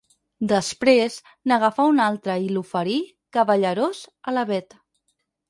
Després, 0.51 1.17
n'agafà 1.51 1.85
un 1.89 2.01
altre 2.05 2.39
i 2.47 2.49
l'oferí, 2.55 2.97
cavallerós, 3.39 4.01
a 4.33 4.37
la 4.41 4.49
Bet. 4.55 4.77